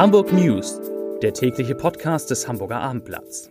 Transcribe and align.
Hamburg 0.00 0.32
News, 0.32 0.80
der 1.20 1.34
tägliche 1.34 1.74
Podcast 1.74 2.30
des 2.30 2.48
Hamburger 2.48 2.80
Abendblatts. 2.80 3.50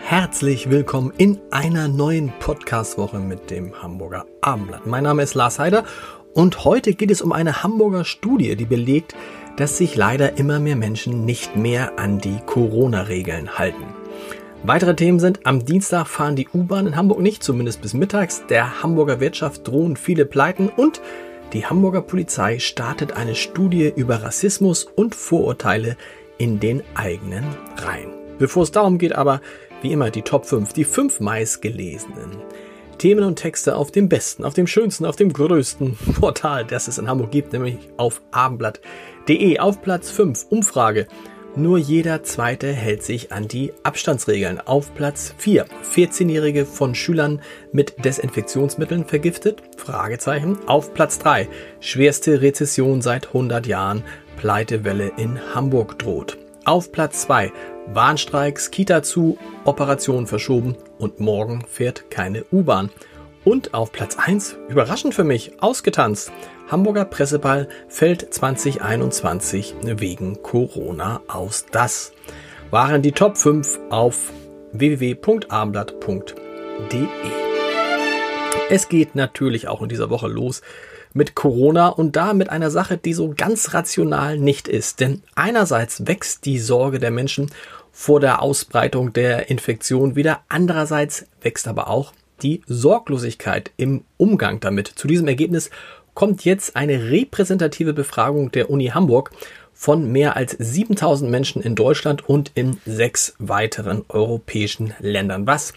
Herzlich 0.00 0.70
willkommen 0.70 1.12
in 1.16 1.38
einer 1.52 1.86
neuen 1.86 2.32
Podcast-Woche 2.40 3.20
mit 3.20 3.48
dem 3.48 3.80
Hamburger 3.80 4.26
Abendblatt. 4.40 4.84
Mein 4.84 5.04
Name 5.04 5.22
ist 5.22 5.34
Lars 5.34 5.60
Heider 5.60 5.84
und 6.32 6.64
heute 6.64 6.94
geht 6.94 7.12
es 7.12 7.22
um 7.22 7.30
eine 7.30 7.62
Hamburger 7.62 8.04
Studie, 8.04 8.56
die 8.56 8.66
belegt, 8.66 9.14
dass 9.56 9.78
sich 9.78 9.94
leider 9.94 10.36
immer 10.36 10.58
mehr 10.58 10.74
Menschen 10.74 11.24
nicht 11.24 11.54
mehr 11.54 11.96
an 11.96 12.18
die 12.18 12.40
Corona-Regeln 12.44 13.56
halten. 13.56 13.84
Weitere 14.66 14.96
Themen 14.96 15.20
sind, 15.20 15.40
am 15.44 15.66
Dienstag 15.66 16.06
fahren 16.06 16.36
die 16.36 16.48
U-Bahn 16.48 16.86
in 16.86 16.96
Hamburg 16.96 17.20
nicht, 17.20 17.42
zumindest 17.42 17.82
bis 17.82 17.92
mittags. 17.92 18.44
Der 18.48 18.82
Hamburger 18.82 19.20
Wirtschaft 19.20 19.68
drohen 19.68 19.94
viele 19.94 20.24
Pleiten 20.24 20.70
und 20.70 21.02
die 21.52 21.66
Hamburger 21.66 22.00
Polizei 22.00 22.58
startet 22.58 23.12
eine 23.12 23.34
Studie 23.34 23.92
über 23.94 24.22
Rassismus 24.22 24.84
und 24.84 25.14
Vorurteile 25.14 25.98
in 26.38 26.60
den 26.60 26.82
eigenen 26.94 27.44
Reihen. 27.76 28.08
Bevor 28.38 28.62
es 28.62 28.72
darum 28.72 28.96
geht 28.96 29.14
aber, 29.14 29.42
wie 29.82 29.92
immer 29.92 30.10
die 30.10 30.22
Top 30.22 30.46
5, 30.46 30.72
die 30.72 30.84
5 30.84 31.20
meistgelesenen 31.20 32.38
Themen 32.96 33.24
und 33.24 33.36
Texte 33.36 33.76
auf 33.76 33.90
dem 33.90 34.08
besten, 34.08 34.46
auf 34.46 34.54
dem 34.54 34.66
schönsten, 34.66 35.04
auf 35.04 35.16
dem 35.16 35.30
größten 35.30 35.98
Portal, 36.20 36.64
das 36.64 36.88
es 36.88 36.96
in 36.96 37.06
Hamburg 37.06 37.32
gibt, 37.32 37.52
nämlich 37.52 37.76
auf 37.98 38.22
abendblatt.de. 38.30 39.58
Auf 39.58 39.82
Platz 39.82 40.10
5 40.10 40.46
Umfrage. 40.48 41.06
Nur 41.56 41.78
jeder 41.78 42.24
Zweite 42.24 42.72
hält 42.72 43.04
sich 43.04 43.30
an 43.30 43.46
die 43.46 43.72
Abstandsregeln. 43.84 44.60
Auf 44.60 44.92
Platz 44.96 45.36
4. 45.38 45.66
14-Jährige 45.94 46.66
von 46.66 46.96
Schülern 46.96 47.40
mit 47.70 48.04
Desinfektionsmitteln 48.04 49.04
vergiftet? 49.04 49.62
Fragezeichen. 49.76 50.58
Auf 50.66 50.94
Platz 50.94 51.20
3. 51.20 51.48
Schwerste 51.78 52.42
Rezession 52.42 53.02
seit 53.02 53.28
100 53.28 53.68
Jahren. 53.68 54.02
Pleitewelle 54.36 55.12
in 55.16 55.38
Hamburg 55.54 55.96
droht. 56.00 56.38
Auf 56.64 56.90
Platz 56.90 57.22
2. 57.22 57.52
Warnstreiks, 57.86 58.72
Kita 58.72 59.04
zu, 59.04 59.38
Operation 59.64 60.26
verschoben 60.26 60.74
und 60.98 61.20
morgen 61.20 61.64
fährt 61.68 62.10
keine 62.10 62.44
U-Bahn. 62.50 62.90
Und 63.44 63.74
auf 63.74 63.92
Platz 63.92 64.16
1, 64.16 64.56
überraschend 64.68 65.14
für 65.14 65.24
mich, 65.24 65.62
ausgetanzt. 65.62 66.32
Hamburger 66.70 67.04
Presseball 67.04 67.68
fällt 67.88 68.32
2021 68.32 69.74
wegen 69.82 70.42
Corona 70.42 71.20
aus. 71.28 71.66
Das 71.70 72.12
waren 72.70 73.02
die 73.02 73.12
Top 73.12 73.36
5 73.36 73.80
auf 73.90 74.32
www.abendblatt.de. 74.72 77.06
Es 78.70 78.88
geht 78.88 79.14
natürlich 79.14 79.68
auch 79.68 79.82
in 79.82 79.90
dieser 79.90 80.08
Woche 80.08 80.28
los 80.28 80.62
mit 81.12 81.34
Corona 81.34 81.88
und 81.88 82.16
da 82.16 82.32
mit 82.32 82.48
einer 82.48 82.70
Sache, 82.70 82.96
die 82.96 83.12
so 83.12 83.34
ganz 83.36 83.74
rational 83.74 84.38
nicht 84.38 84.68
ist. 84.68 85.00
Denn 85.00 85.22
einerseits 85.34 86.06
wächst 86.06 86.46
die 86.46 86.58
Sorge 86.58 86.98
der 86.98 87.10
Menschen 87.10 87.50
vor 87.92 88.20
der 88.20 88.40
Ausbreitung 88.40 89.12
der 89.12 89.50
Infektion 89.50 90.16
wieder, 90.16 90.40
andererseits 90.48 91.26
wächst 91.42 91.68
aber 91.68 91.88
auch 91.88 92.14
die 92.44 92.60
Sorglosigkeit 92.66 93.72
im 93.76 94.04
Umgang 94.16 94.60
damit. 94.60 94.86
Zu 94.86 95.08
diesem 95.08 95.26
Ergebnis 95.26 95.70
kommt 96.14 96.44
jetzt 96.44 96.76
eine 96.76 97.10
repräsentative 97.10 97.92
Befragung 97.92 98.52
der 98.52 98.70
Uni 98.70 98.86
Hamburg 98.86 99.30
von 99.72 100.12
mehr 100.12 100.36
als 100.36 100.52
7000 100.52 101.30
Menschen 101.30 101.60
in 101.60 101.74
Deutschland 101.74 102.28
und 102.28 102.52
in 102.54 102.78
sechs 102.86 103.34
weiteren 103.38 104.04
europäischen 104.08 104.94
Ländern. 105.00 105.46
Was 105.48 105.72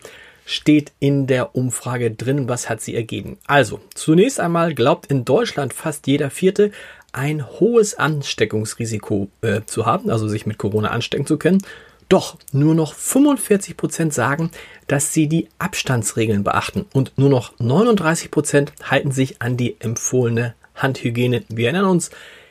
steht 0.46 0.92
in 1.00 1.26
der 1.26 1.56
Umfrage 1.56 2.12
drin? 2.12 2.48
Was 2.48 2.70
hat 2.70 2.82
sie 2.82 2.96
ergeben? 2.96 3.38
Also, 3.48 3.82
zunächst 3.96 4.40
einmal 4.40 4.76
glaubt 4.76 5.08
in 5.08 5.26
Deutschland 5.26 5.74
fast 5.74 6.06
jeder 6.08 6.30
Vierte, 6.30 6.72
ein 7.12 7.46
hohes 7.60 7.96
Ansteckungsrisiko 7.96 9.30
äh, 9.42 9.62
zu 9.66 9.86
haben, 9.86 10.10
also 10.12 10.28
sich 10.28 10.46
mit 10.46 10.58
Corona 10.60 10.90
anstecken 10.90 11.26
zu 11.26 11.38
können. 11.38 11.64
Doch 12.10 12.38
nur 12.52 12.74
noch 12.74 12.94
45 12.94 13.76
Prozent 13.76 14.14
sagen, 14.14 14.52
dass 14.88 15.14
sie 15.14 15.28
die 15.28 15.50
Abstandsregeln 15.60 16.44
beachten 16.44 16.86
und 16.94 17.18
nur 17.18 17.30
noch 17.30 17.54
39 17.60 18.32
Prozent 18.32 18.72
halten 18.84 19.12
sich 19.12 19.42
an 19.42 19.58
die 19.58 19.76
empfohlene 19.80 20.56
Handhygiene. 20.76 21.44
Wir 21.50 21.66
erinnern 21.66 21.90
uns, 21.90 22.10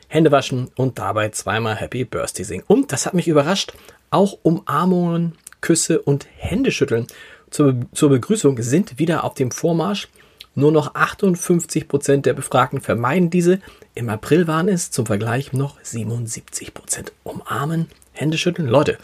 Hände 0.09 0.31
waschen 0.31 0.71
und 0.77 0.99
dabei 0.99 1.31
zweimal 1.31 1.77
Happy 1.77 2.05
Birthday 2.05 2.45
singen. 2.45 2.65
Und 2.67 2.93
das 2.93 3.07
hat 3.07 3.15
mich 3.15 3.29
überrascht, 3.29 3.73
auch 4.11 4.39
Umarmungen, 4.43 5.33
Küsse 5.61 6.01
und 6.01 6.27
Händeschütteln 6.37 7.07
zur, 7.51 7.75
zur 7.93 8.11
Begrüßung 8.11 8.61
sind 8.61 8.99
wieder 8.99 9.25
auf 9.25 9.35
dem 9.35 9.51
Vormarsch. 9.51 10.09
Nur 10.55 10.73
noch 10.73 10.95
58 10.95 11.87
Prozent 11.87 12.27
der 12.27 12.35
Befragten 12.35 12.81
vermeiden 12.81 13.31
diese. 13.31 13.61
Im 13.95 14.09
April 14.09 14.47
waren 14.47 14.69
es 14.69 14.91
zum 14.91 15.07
Vergleich 15.07 15.53
noch 15.53 15.77
77 15.83 16.73
Prozent. 16.73 17.13
Umarmen, 17.25 17.89
Händeschütteln. 18.13 18.69
Leute, 18.69 18.99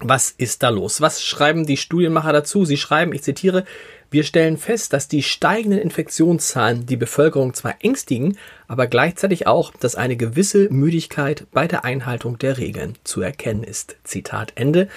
was 0.00 0.30
ist 0.30 0.62
da 0.62 0.68
los? 0.68 1.00
Was 1.00 1.22
schreiben 1.22 1.66
die 1.66 1.76
Studienmacher 1.76 2.32
dazu? 2.32 2.64
Sie 2.64 2.76
schreiben, 2.76 3.12
ich 3.12 3.22
zitiere, 3.22 3.64
wir 4.10 4.24
stellen 4.24 4.56
fest, 4.56 4.92
dass 4.92 5.06
die 5.06 5.22
steigenden 5.22 5.78
Infektionszahlen 5.78 6.84
die 6.84 6.96
Bevölkerung 6.96 7.54
zwar 7.54 7.76
ängstigen, 7.80 8.36
aber 8.66 8.88
gleichzeitig 8.88 9.46
auch, 9.46 9.72
dass 9.72 9.94
eine 9.94 10.16
gewisse 10.16 10.68
Müdigkeit 10.70 11.46
bei 11.52 11.68
der 11.68 11.84
Einhaltung 11.84 12.38
der 12.38 12.58
Regeln 12.58 12.96
zu 13.04 13.20
erkennen 13.20 13.62
ist. 13.62 13.96
Zitat 14.02 14.52
Ende. 14.56 14.88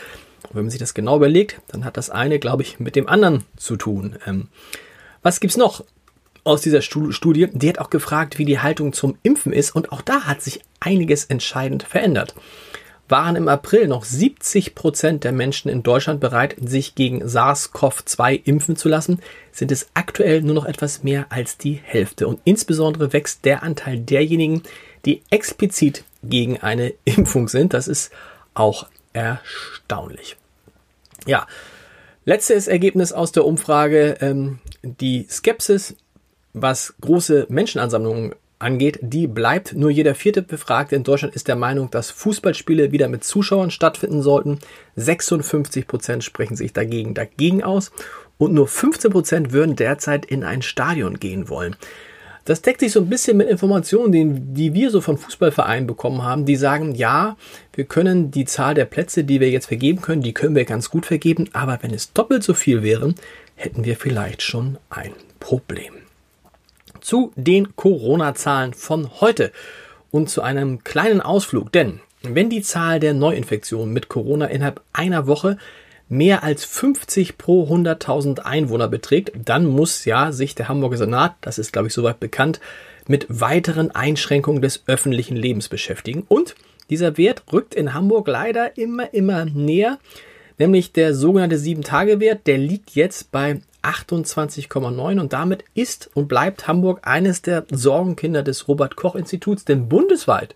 Und 0.44 0.56
wenn 0.56 0.63
man 0.63 0.72
sich 0.72 0.80
das 0.80 0.96
genau 0.96 1.18
überlegt, 1.18 1.62
dann 1.68 1.86
hat 1.86 1.97
das 1.97 2.09
eine, 2.09 2.40
glaube 2.40 2.63
ich, 2.63 2.80
mit 2.80 2.96
dem 2.96 3.08
anderen 3.08 3.44
zu 3.56 3.75
tun. 3.75 4.18
Ähm, 4.25 4.47
was 5.22 5.40
gibt's 5.40 5.58
noch 5.58 5.84
aus 6.44 6.62
dieser 6.62 6.81
Studie? 6.81 7.50
Die 7.53 7.69
hat 7.69 7.80
auch 7.80 7.92
gefragt, 7.92 8.40
wie 8.40 8.46
die 8.46 8.59
Haltung 8.59 8.94
zum 8.94 9.18
Impfen 9.22 9.53
ist 9.53 9.75
und 9.75 9.92
auch 9.92 10.02
da 10.02 10.22
hat 10.22 10.42
sich 10.42 10.62
einiges 10.80 11.25
entscheidend 11.25 11.84
verändert 11.84 12.34
waren 13.13 13.35
im 13.35 13.47
April 13.47 13.88
noch 13.88 14.06
70 14.06 14.74
Prozent 14.74 15.24
der 15.24 15.34
Menschen 15.34 15.69
in 15.69 15.84
Deutschland 15.84 16.19
bereit, 16.19 16.56
sich 16.59 16.96
gegen 16.96 17.22
SARS-CoV-2 17.24 18.41
impfen 18.44 18.75
zu 18.75 18.90
lassen, 18.90 19.19
sind 19.51 19.72
es 19.72 19.90
aktuell 19.94 20.41
nur 20.41 20.56
noch 20.56 20.66
etwas 20.66 21.03
mehr 21.03 21.28
als 21.29 21.59
die 21.59 21.79
Hälfte. 21.84 22.28
Und 22.28 22.40
insbesondere 22.44 23.13
wächst 23.13 23.46
der 23.46 23.62
Anteil 23.62 24.00
derjenigen, 24.00 24.63
die 25.06 25.22
explizit 25.29 26.06
gegen 26.24 26.57
eine 26.62 26.91
Impfung 27.06 27.50
sind. 27.50 27.75
Das 27.75 27.88
ist 27.88 28.12
auch 28.56 28.88
erstaunlich. 29.13 30.35
Ja, 31.28 31.45
letztes 32.25 32.68
Ergebnis 32.68 33.13
aus 33.13 33.31
der 33.31 33.45
Umfrage. 33.45 34.18
Ähm, 34.22 34.57
die 34.81 35.28
Skepsis, 35.30 35.95
was 36.53 36.95
große 37.00 37.45
Menschenansammlungen 37.47 38.34
angeht, 38.63 39.00
die 39.01 39.28
bleibt. 39.28 39.74
Nur 39.74 39.91
jeder 39.91 40.16
vierte 40.16 40.41
Befragte 40.41 40.96
in 40.96 41.03
Deutschland 41.03 41.35
ist 41.35 41.47
der 41.47 41.56
Meinung, 41.56 41.91
dass 41.91 42.09
Fußballspiele 42.12 42.91
wieder 42.91 43.07
mit 43.09 43.24
Zuschauern 43.24 43.69
stattfinden 43.69 44.22
sollten. 44.22 44.59
56 44.96 45.85
Prozent 45.85 46.24
sprechen 46.24 46.56
sich 46.56 46.74
dagegen 46.74 47.13
dagegen 47.13 47.63
aus 47.63 47.91
und 48.38 48.53
nur 48.53 48.68
15 48.68 49.12
Prozent 49.12 49.51
würden 49.51 49.75
derzeit 49.75 50.25
in 50.25 50.44
ein 50.44 50.62
Stadion 50.62 51.19
gehen 51.19 51.50
wollen. 51.50 51.75
Das 52.46 52.62
deckt 52.62 52.81
sich 52.81 52.91
so 52.91 53.00
ein 53.00 53.09
bisschen 53.09 53.38
mit 53.38 53.47
Informationen, 53.47 54.12
die, 54.12 54.25
die 54.28 54.74
wir 54.74 54.90
so 54.90 55.00
von 55.00 55.18
Fußballvereinen 55.18 55.88
bekommen 55.88 56.24
haben, 56.24 56.45
die 56.45 56.57
sagen, 56.57 56.94
ja, 56.94 57.38
wir 57.74 57.85
können 57.85 58.31
die 58.31 58.44
Zahl 58.44 58.74
der 58.74 58.85
Plätze, 58.85 59.24
die 59.24 59.40
wir 59.40 59.50
jetzt 59.50 59.68
vergeben 59.68 60.01
können, 60.01 60.22
die 60.22 60.34
können 60.34 60.56
wir 60.56 60.66
ganz 60.66 60.90
gut 60.90 61.06
vergeben, 61.06 61.50
aber 61.53 61.80
wenn 61.81 61.94
es 61.94 62.12
doppelt 62.12 62.44
so 62.44 62.53
viel 62.53 62.84
wären, 62.84 63.16
hätten 63.56 63.85
wir 63.85 63.95
vielleicht 63.95 64.41
schon 64.41 64.78
ein 64.90 65.13
Problem 65.40 66.03
zu 67.03 67.31
den 67.36 67.75
Corona-Zahlen 67.75 68.74
von 68.74 69.22
heute 69.22 69.52
und 70.09 70.30
zu 70.30 70.41
einem 70.41 70.84
kleinen 70.84 71.22
Ausflug. 71.22 71.72
Denn 71.72 72.00
wenn 72.24 72.50
die 72.50 72.62
Zahl 72.62 73.00
der 73.00 73.14
Neuinfektionen 73.14 73.94
mit 73.94 74.08
Corona 74.08 74.45
innerhalb 74.45 74.81
einer 74.94 75.28
Woche 75.28 75.57
mehr 76.07 76.44
als 76.44 76.63
50 76.66 77.38
pro 77.38 77.68
100.000 77.68 78.39
Einwohner 78.39 78.88
beträgt, 78.88 79.31
dann 79.36 79.66
muss 79.66 80.06
ja 80.06 80.31
sich 80.31 80.56
der 80.56 80.69
Hamburger 80.69 80.98
Senat, 80.98 81.36
das 81.42 81.57
ist 81.57 81.74
glaube 81.74 81.88
ich 81.88 81.94
soweit 81.94 82.19
bekannt, 82.19 82.60
mit 83.07 83.25
weiteren 83.30 83.92
Einschränkungen 83.92 84.62
des 84.62 84.83
öffentlichen 84.88 85.36
Lebens 85.36 85.68
beschäftigen. 85.68 86.24
Und 86.28 86.56
dieser 86.89 87.18
Wert 87.18 87.44
rückt 87.51 87.75
in 87.75 87.94
Hamburg 87.94 88.28
leider 88.28 88.78
immer, 88.78 89.13
immer 89.13 89.45
näher, 89.45 90.00
nämlich 90.57 90.94
der 90.94 91.13
sogenannte 91.13 91.57
7-Tage-Wert, 91.57 92.48
der 92.48 92.57
liegt 92.57 92.92
jetzt 92.92 93.31
bei 93.31 93.60
28,9 93.83 95.19
und 95.19 95.33
damit 95.33 95.65
ist 95.74 96.09
und 96.13 96.27
bleibt 96.27 96.68
Hamburg 96.68 97.01
eines 97.03 97.41
der 97.41 97.65
Sorgenkinder 97.69 98.44
des 98.44 98.68
Robert 98.68 98.95
Koch 98.95 99.15
Instituts, 99.15 99.65
denn 99.65 99.89
bundesweit 99.89 100.56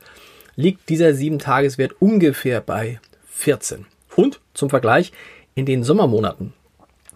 liegt 0.56 0.89
dieser 0.89 1.09
7-Tageswert 1.09 1.94
ungefähr 2.00 2.62
bei 2.62 3.00
14. 3.29 3.85
Und 4.15 4.39
zum 4.53 4.69
Vergleich, 4.69 5.12
in 5.53 5.65
den 5.65 5.83
Sommermonaten 5.83 6.53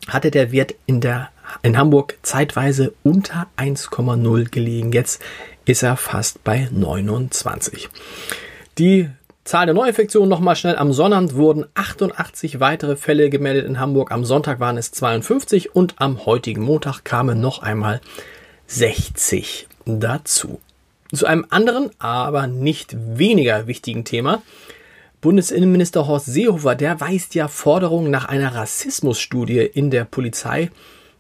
hatte 0.08 0.32
der 0.32 0.52
Wert 0.52 0.76
in, 0.86 1.02
der, 1.02 1.30
in 1.62 1.78
Hamburg 1.78 2.18
zeitweise 2.22 2.94
unter 3.04 3.48
1,0 3.58 4.50
gelegen. 4.50 4.92
Jetzt 4.92 5.22
ist 5.66 5.84
er 5.84 5.98
fast 5.98 6.44
bei 6.44 6.68
29. 6.72 7.90
Die 8.78 9.10
Zahl 9.52 9.66
der 9.66 9.76
Neuinfektionen 9.76 10.30
nochmal 10.30 10.56
schnell. 10.56 10.78
Am 10.78 10.94
Sonnabend 10.94 11.36
wurden 11.36 11.66
88 11.74 12.62
weitere 12.62 12.96
Fälle 12.96 13.30
gemeldet 13.30 13.66
in 13.66 13.82
Hamburg. 13.82 14.10
Am 14.14 14.24
Sonntag 14.24 14.62
waren 14.62 14.78
es 14.78 14.94
52 14.94 15.76
und 15.76 15.96
am 15.98 16.26
heutigen 16.26 16.62
Montag 16.62 17.04
kamen 17.04 17.42
noch 17.42 17.62
einmal 17.62 18.00
60 18.68 19.68
dazu. 19.86 20.62
Zu 21.14 21.26
einem 21.26 21.46
anderen, 21.50 21.90
aber 22.00 22.48
nicht 22.48 22.96
weniger 22.98 23.68
wichtigen 23.68 24.06
Thema. 24.06 24.42
Bundesinnenminister 25.20 26.08
Horst 26.08 26.28
Seehofer, 26.28 26.76
der 26.76 27.02
weist 27.02 27.36
ja 27.36 27.50
Forderungen 27.50 28.10
nach 28.10 28.30
einer 28.30 28.56
Rassismusstudie 28.56 29.60
in 29.60 29.92
der 29.92 30.06
Polizei 30.06 30.72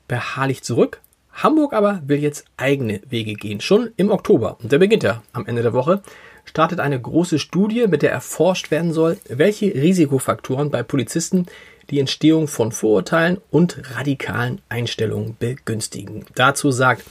beharrlich 0.08 0.64
zurück. 0.64 1.02
Hamburg 1.34 1.74
aber 1.74 2.02
will 2.06 2.20
jetzt 2.20 2.46
eigene 2.56 3.02
Wege 3.10 3.34
gehen, 3.34 3.60
schon 3.60 3.90
im 3.98 4.10
Oktober. 4.10 4.56
Und 4.64 4.72
der 4.72 4.80
beginnt 4.80 5.04
ja 5.04 5.22
am 5.34 5.46
Ende 5.46 5.64
der 5.64 5.74
Woche. 5.74 6.02
Startet 6.46 6.80
eine 6.80 7.00
große 7.00 7.40
Studie, 7.40 7.88
mit 7.88 8.02
der 8.02 8.12
erforscht 8.12 8.72
werden 8.72 8.94
soll, 8.94 9.18
welche 9.30 9.74
Risikofaktoren 9.74 10.70
bei 10.70 10.84
Polizisten 10.84 11.46
die 11.90 12.00
Entstehung 12.00 12.48
von 12.48 12.72
Vorurteilen 12.72 13.40
und 13.52 13.96
radikalen 13.96 14.62
Einstellungen 14.70 15.36
begünstigen. 15.40 16.26
Dazu 16.36 16.72
sagt 16.72 17.04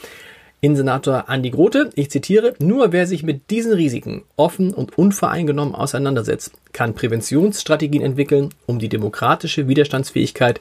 Innensenator 0.63 1.29
Andi 1.29 1.51
Grote, 1.51 1.91
ich 1.95 2.11
zitiere, 2.11 2.55
nur 2.59 2.93
wer 2.93 3.07
sich 3.07 3.23
mit 3.23 3.51
diesen 3.51 3.73
Risiken 3.73 4.25
offen 4.37 4.75
und 4.75 4.99
unvoreingenommen 4.99 5.75
auseinandersetzt, 5.75 6.53
kann 6.73 6.95
Präventionsstrategien 6.95 8.03
entwickeln, 8.03 8.51
um 8.67 8.79
die 8.79 8.91
demokratische 8.91 9.69
Widerstandsfähigkeit 9.69 10.61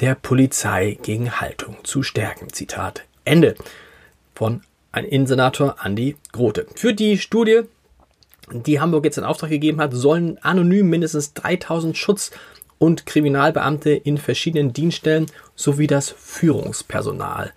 der 0.00 0.16
Polizei 0.16 0.98
gegen 1.02 1.40
Haltung 1.40 1.76
zu 1.84 2.02
stärken. 2.02 2.52
Zitat 2.52 3.04
Ende 3.24 3.54
von 4.34 4.62
Innensenator 4.94 5.76
Andi 5.78 6.16
Grote. 6.32 6.66
Für 6.74 6.94
die 6.94 7.18
Studie, 7.18 7.62
die 8.52 8.80
Hamburg 8.80 9.04
jetzt 9.04 9.18
in 9.18 9.24
Auftrag 9.24 9.50
gegeben 9.50 9.80
hat, 9.80 9.92
sollen 9.92 10.38
anonym 10.42 10.88
mindestens 10.88 11.34
3000 11.34 11.96
Schutz- 11.96 12.30
und 12.78 13.06
Kriminalbeamte 13.06 13.90
in 13.90 14.18
verschiedenen 14.18 14.72
Dienststellen 14.72 15.26
sowie 15.54 15.86
das 15.86 16.10
Führungspersonal 16.10 17.52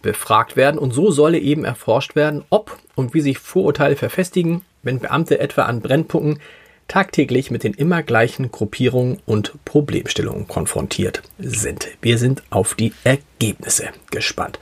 befragt 0.00 0.56
werden 0.56 0.78
und 0.78 0.92
so 0.92 1.10
solle 1.10 1.38
eben 1.38 1.64
erforscht 1.64 2.16
werden, 2.16 2.44
ob 2.50 2.76
und 2.94 3.14
wie 3.14 3.20
sich 3.20 3.38
Vorurteile 3.38 3.96
verfestigen, 3.96 4.62
wenn 4.82 4.98
Beamte 4.98 5.38
etwa 5.38 5.62
an 5.62 5.80
Brennpunkten 5.80 6.40
tagtäglich 6.88 7.50
mit 7.50 7.62
den 7.62 7.74
immer 7.74 8.02
gleichen 8.02 8.50
Gruppierungen 8.50 9.20
und 9.24 9.54
Problemstellungen 9.64 10.48
konfrontiert 10.48 11.22
sind. 11.38 11.88
Wir 12.02 12.18
sind 12.18 12.42
auf 12.50 12.74
die 12.74 12.92
Ergebnisse 13.04 13.90
gespannt. 14.10 14.58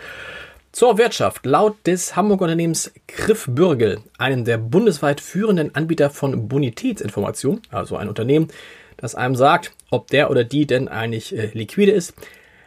Zur 0.73 0.99
Wirtschaft. 0.99 1.47
Laut 1.47 1.75
des 1.85 2.15
Hamburger 2.15 2.45
Unternehmens 2.45 2.93
Griff 3.09 3.49
Bürgel, 3.51 3.99
einem 4.19 4.45
der 4.45 4.57
bundesweit 4.57 5.21
führenden 5.21 5.75
Anbieter 5.75 6.11
von 6.11 6.49
Bonitätsinformationen, 6.49 7.63
also 7.71 7.97
ein 7.97 8.09
Unternehmen, 8.09 8.49
das 8.97 9.17
einem 9.17 9.35
sagt, 9.35 9.73
ob 9.91 10.07
der 10.09 10.31
oder 10.31 10.45
die 10.45 10.67
denn 10.67 10.87
eigentlich 10.87 11.37
äh, 11.37 11.51
liquide 11.55 11.91
ist, 11.91 12.15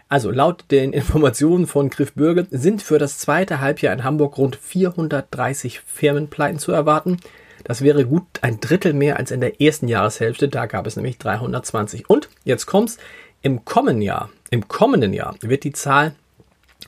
also 0.10 0.32
laut 0.32 0.66
den 0.70 0.92
Informationen 0.94 1.66
von 1.66 1.90
Griff 1.90 2.12
Bürgel 2.14 2.46
sind 2.52 2.82
für 2.82 3.00
das 3.00 3.20
zweite 3.20 3.62
Halbjahr 3.62 3.94
in 3.94 4.04
Hamburg 4.04 4.38
rund 4.38 4.58
430 4.58 5.80
Firmenpleiten 5.80 6.60
zu 6.60 6.74
erwarten. 6.74 7.18
Das 7.64 7.82
wäre 7.82 8.06
gut 8.06 8.26
ein 8.42 8.60
Drittel 8.60 8.92
mehr 8.92 9.16
als 9.16 9.32
in 9.32 9.40
der 9.40 9.62
ersten 9.62 9.88
Jahreshälfte, 9.88 10.50
da 10.50 10.66
gab 10.66 10.88
es 10.88 10.98
nämlich 10.98 11.20
320. 11.20 12.10
Und 12.10 12.28
jetzt 12.44 12.66
kommt's, 12.66 12.98
im 13.42 13.64
kommenden 13.64 14.02
Jahr, 14.02 14.30
im 14.52 14.68
kommenden 14.68 15.14
Jahr 15.14 15.36
wird 15.42 15.64
die 15.64 15.72
Zahl 15.72 16.16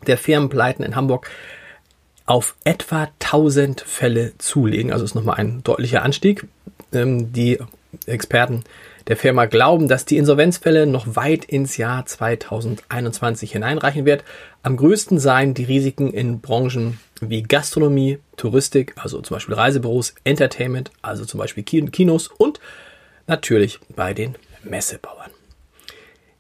der 0.08 0.18
Firmenpleiten 0.18 0.84
in 0.84 0.96
Hamburg 0.96 1.30
auf 2.26 2.56
etwa 2.64 3.10
1000 3.20 3.82
Fälle 3.82 4.34
zulegen. 4.38 4.92
Also 4.92 5.06
ist 5.06 5.16
nochmal 5.16 5.38
ein 5.38 5.64
deutlicher 5.64 6.04
Anstieg. 6.04 6.46
Ähm, 6.92 7.32
die 7.34 7.60
Experten 8.06 8.64
der 9.08 9.18
Firma 9.18 9.46
glauben, 9.46 9.88
dass 9.88 10.06
die 10.06 10.18
Insolvenzfälle 10.18 10.88
noch 10.88 11.16
weit 11.16 11.46
ins 11.46 11.78
Jahr 11.78 12.06
2021 12.06 13.52
hineinreichen 13.52 14.06
wird. 14.06 14.24
Am 14.64 14.78
größten 14.78 15.20
seien 15.20 15.54
die 15.54 15.66
Risiken 15.66 16.12
in 16.12 16.42
Branchen 16.42 17.00
wie 17.22 17.44
Gastronomie, 17.44 18.18
Touristik, 18.36 18.94
also 18.98 19.22
zum 19.22 19.36
Beispiel 19.36 19.56
Reisebüros, 19.56 20.16
Entertainment, 20.24 20.92
also 21.04 21.26
zum 21.26 21.40
Beispiel 21.40 21.64
Kinos 21.64 22.28
und 22.28 22.60
natürlich 23.28 23.80
bei 23.96 24.14
den 24.14 24.36
Messebauern. 24.64 25.32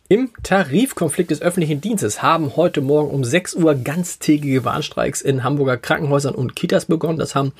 Im 0.08 0.30
Tarifkonflikt 0.44 1.32
des 1.32 1.42
öffentlichen 1.42 1.82
Dienstes 1.82 2.22
haben 2.22 2.56
heute 2.56 2.80
Morgen 2.80 3.10
um 3.10 3.24
6 3.24 3.56
Uhr 3.56 3.74
ganztägige 3.74 4.64
Warnstreiks 4.64 5.20
in 5.20 5.44
Hamburger 5.44 5.78
Krankenhäusern 5.78 6.36
und 6.36 6.56
Kitas 6.56 6.86
begonnen. 6.86 7.18
Das 7.18 7.34
haben 7.34 7.54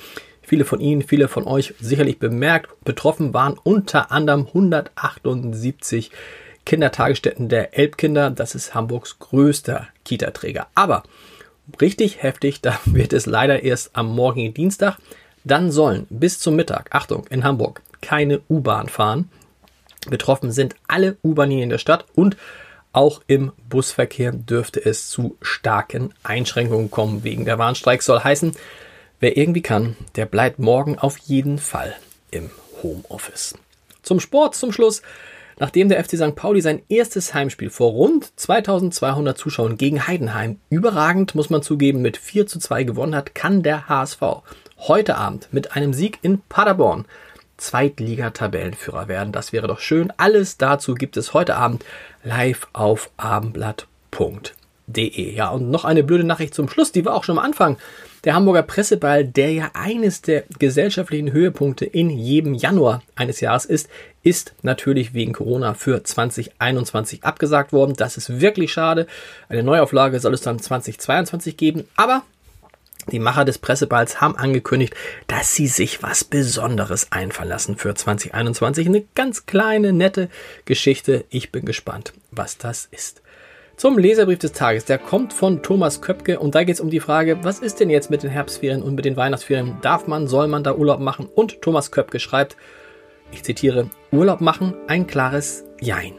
viele 0.44 0.64
von 0.64 0.80
Ihnen, 0.80 1.02
viele 1.02 1.28
von 1.28 1.48
euch 1.48 1.74
sicherlich 1.80 2.20
bemerkt. 2.20 2.70
Betroffen 2.84 3.34
waren 3.34 3.58
unter 3.64 4.12
anderem 4.12 4.46
178 4.46 6.12
Kindertagesstätten 6.68 7.50
der 7.50 7.76
Elbkinder. 7.76 8.30
Das 8.30 8.54
ist 8.54 8.76
Hamburgs 8.76 9.18
größter 9.18 9.88
Kita-Träger. 10.04 10.68
Aber 10.76 11.02
richtig 11.82 12.22
heftig, 12.22 12.62
da 12.62 12.80
wird 12.86 13.14
es 13.14 13.26
leider 13.26 13.64
erst 13.64 13.96
am 13.96 14.16
morgigen 14.16 14.54
Dienstag. 14.54 14.98
Dann 15.46 15.72
sollen 15.72 16.06
bis 16.12 16.38
zum 16.38 16.56
Mittag, 16.56 16.94
Achtung, 16.94 17.26
in 17.32 17.44
Hamburg 17.44 17.82
keine 18.02 18.42
U-Bahn 18.50 18.88
fahren. 18.88 19.32
Betroffen 20.10 20.52
sind 20.52 20.76
alle 20.88 21.18
U-Bahn-Linien 21.24 21.70
der 21.70 21.78
Stadt 21.78 22.06
und 22.16 22.38
auch 22.96 23.22
im 23.28 23.52
Busverkehr 23.70 24.32
dürfte 24.32 24.84
es 24.84 25.10
zu 25.10 25.38
starken 25.42 26.14
Einschränkungen 26.24 26.90
kommen 26.90 27.26
wegen 27.26 27.44
der 27.44 27.58
Warnstreiks. 27.58 28.06
Soll 28.06 28.22
heißen, 28.22 28.54
wer 29.20 29.36
irgendwie 29.36 29.62
kann, 29.62 29.98
der 30.16 30.26
bleibt 30.26 30.60
morgen 30.60 30.98
auf 30.98 31.18
jeden 31.18 31.58
Fall 31.58 31.94
im 32.32 32.50
Homeoffice. 32.82 33.56
Zum 34.02 34.22
Sport 34.22 34.56
zum 34.56 34.72
Schluss. 34.72 35.02
Nachdem 35.58 35.88
der 35.88 36.04
FC 36.04 36.18
St. 36.18 36.36
Pauli 36.36 36.62
sein 36.62 36.84
erstes 36.90 37.34
Heimspiel 37.34 37.70
vor 37.70 37.92
rund 37.92 38.32
2200 38.40 39.38
Zuschauern 39.38 39.78
gegen 39.78 40.06
Heidenheim 40.06 40.60
überragend, 40.70 41.34
muss 41.34 41.50
man 41.50 41.64
zugeben, 41.64 42.02
mit 42.02 42.18
4 42.18 42.46
zu 42.46 42.60
2 42.60 42.84
gewonnen 42.84 43.16
hat, 43.16 43.36
kann 43.36 43.64
der 43.64 43.88
HSV 43.88 44.22
heute 44.80 45.16
Abend 45.16 45.48
mit 45.52 45.76
einem 45.76 45.94
Sieg 45.94 46.20
in 46.22 46.42
Paderborn 46.50 47.06
Zweitliga-Tabellenführer 47.58 49.08
werden. 49.08 49.32
Das 49.32 49.54
wäre 49.54 49.68
doch 49.68 49.80
schön. 49.80 50.12
Alles 50.18 50.58
dazu 50.58 50.94
gibt 50.94 51.18
es 51.18 51.34
heute 51.34 51.56
Abend 51.56 51.84
live 52.24 52.68
auf 52.74 53.10
abendblatt.de. 53.18 55.34
Ja, 55.34 55.50
und 55.50 55.72
noch 55.72 55.86
eine 55.86 56.04
blöde 56.04 56.24
Nachricht 56.24 56.54
zum 56.54 56.70
Schluss, 56.70 56.92
die 56.92 57.06
war 57.06 57.16
auch 57.16 57.24
schon 57.24 57.38
am 57.38 57.46
Anfang. 57.46 57.78
Der 58.26 58.34
Hamburger 58.34 58.64
Presseball, 58.64 59.24
der 59.24 59.52
ja 59.52 59.70
eines 59.76 60.24
der 60.24 60.46
gesellschaftlichen 60.58 61.32
Höhepunkte 61.32 61.86
in 61.86 62.10
jedem 62.10 62.56
Januar 62.56 63.04
eines 63.16 63.40
Jahres 63.40 63.66
ist, 63.66 63.88
ist 64.24 64.56
natürlich 64.64 65.14
wegen 65.14 65.34
Corona 65.34 65.76
für 65.76 66.04
2021 66.04 67.24
abgesagt 67.24 67.72
worden. 67.72 67.94
Das 67.96 68.18
ist 68.18 68.42
wirklich 68.42 68.74
schade. 68.74 69.06
Eine 69.48 69.62
Neuauflage 69.62 70.20
soll 70.20 70.34
es 70.34 70.42
dann 70.42 70.58
2022 70.58 71.56
geben. 71.56 71.88
Aber 71.96 72.24
die 73.12 73.20
Macher 73.20 73.46
des 73.46 73.58
Presseballs 73.58 74.22
haben 74.22 74.36
angekündigt, 74.36 74.96
dass 75.28 75.54
sie 75.54 75.68
sich 75.68 76.02
was 76.02 76.24
Besonderes 76.24 77.12
einfallen 77.12 77.50
lassen 77.50 77.78
für 77.78 77.94
2021. 77.94 78.88
Eine 78.88 79.06
ganz 79.16 79.46
kleine, 79.46 79.94
nette 79.94 80.30
Geschichte. 80.66 81.26
Ich 81.30 81.52
bin 81.52 81.66
gespannt, 81.66 82.14
was 82.32 82.58
das 82.58 82.88
ist. 82.92 83.22
Zum 83.78 83.98
Leserbrief 83.98 84.40
des 84.40 84.54
Tages. 84.54 84.86
Der 84.86 84.98
kommt 84.98 85.34
von 85.34 85.62
Thomas 85.62 86.02
Köpke 86.02 86.40
und 86.40 86.56
da 86.56 86.64
geht 86.64 86.76
es 86.76 86.82
um 86.82 86.90
die 86.90 87.02
Frage, 87.02 87.44
was 87.44 87.60
ist 87.60 87.80
denn 87.80 87.90
jetzt 87.90 88.10
mit 88.10 88.24
den 88.24 88.30
Herbstferien 88.30 88.82
und 88.82 88.96
mit 88.96 89.06
den 89.06 89.18
Weihnachtsferien? 89.18 89.78
Darf 89.82 90.08
man, 90.08 90.28
soll 90.28 90.48
man 90.48 90.64
da 90.64 90.74
Urlaub 90.76 91.00
machen? 91.00 91.28
Und 91.34 91.62
Thomas 91.62 91.92
Köpke 91.92 92.20
schreibt, 92.20 92.56
ich 93.32 93.44
zitiere, 93.44 93.90
Urlaub 94.12 94.40
machen, 94.40 94.74
ein 94.88 95.08
klares 95.08 95.66
Jein. 95.82 96.14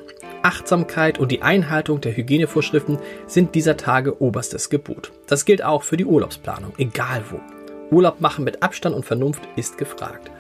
Achtsamkeit 0.46 1.18
und 1.18 1.32
die 1.32 1.42
Einhaltung 1.42 2.00
der 2.00 2.16
Hygienevorschriften 2.16 3.00
sind 3.26 3.56
dieser 3.56 3.76
Tage 3.76 4.22
oberstes 4.22 4.70
Gebot. 4.70 5.10
Das 5.26 5.44
gilt 5.44 5.64
auch 5.64 5.82
für 5.82 5.96
die 5.96 6.04
Urlaubsplanung, 6.04 6.72
egal 6.78 7.24
wo. 7.30 7.40
Urlaub 7.92 8.20
machen 8.20 8.44
mit 8.44 8.62
Abstand 8.62 8.94
und 8.94 9.04
Vernunft 9.04 9.42
ist 9.56 9.76
gefragt. 9.76 10.30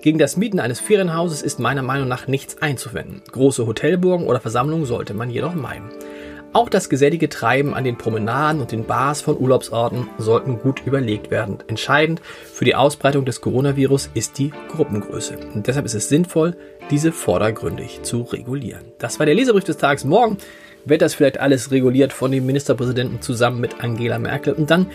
Gegen 0.00 0.18
das 0.18 0.36
Mieten 0.36 0.58
eines 0.58 0.80
Ferienhauses 0.80 1.42
ist 1.42 1.60
meiner 1.60 1.82
Meinung 1.82 2.08
nach 2.08 2.26
nichts 2.26 2.60
einzuwenden. 2.60 3.22
Große 3.30 3.64
Hotelburgen 3.64 4.26
oder 4.26 4.40
Versammlungen 4.40 4.84
sollte 4.84 5.14
man 5.14 5.30
jedoch 5.30 5.54
meiden. 5.54 5.90
Auch 6.54 6.68
das 6.68 6.90
gesellige 6.90 7.30
Treiben 7.30 7.72
an 7.72 7.84
den 7.84 7.96
Promenaden 7.96 8.60
und 8.60 8.72
den 8.72 8.84
Bars 8.84 9.22
von 9.22 9.38
Urlaubsorten 9.38 10.08
sollten 10.18 10.58
gut 10.58 10.82
überlegt 10.84 11.30
werden. 11.30 11.58
Entscheidend 11.66 12.20
für 12.52 12.66
die 12.66 12.74
Ausbreitung 12.74 13.24
des 13.24 13.40
Coronavirus 13.40 14.10
ist 14.12 14.36
die 14.38 14.52
Gruppengröße. 14.68 15.38
Und 15.54 15.66
deshalb 15.66 15.86
ist 15.86 15.94
es 15.94 16.10
sinnvoll, 16.10 16.54
diese 16.90 17.10
vordergründig 17.10 18.02
zu 18.02 18.22
regulieren. 18.22 18.82
Das 18.98 19.18
war 19.18 19.24
der 19.24 19.34
Leserbrief 19.34 19.64
des 19.64 19.78
Tages. 19.78 20.04
Morgen 20.04 20.36
wird 20.84 21.00
das 21.00 21.14
vielleicht 21.14 21.40
alles 21.40 21.70
reguliert 21.70 22.12
von 22.12 22.30
dem 22.30 22.44
Ministerpräsidenten 22.44 23.22
zusammen 23.22 23.60
mit 23.60 23.82
Angela 23.82 24.18
Merkel. 24.18 24.52
Und 24.52 24.70
dann 24.70 24.88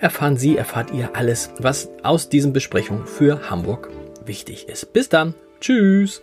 erfahren 0.00 0.38
Sie, 0.38 0.56
erfahrt 0.56 0.90
ihr 0.94 1.10
alles, 1.14 1.50
was 1.58 1.90
aus 2.02 2.30
diesen 2.30 2.54
Besprechungen 2.54 3.06
für 3.06 3.50
Hamburg 3.50 3.90
wichtig 4.24 4.70
ist. 4.70 4.94
Bis 4.94 5.10
dann. 5.10 5.34
Tschüss. 5.60 6.22